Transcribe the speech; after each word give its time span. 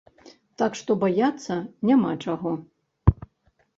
Так 0.61 0.77
што, 0.79 0.95
баяцца 1.03 1.59
няма 1.91 2.17
чаго. 2.29 2.51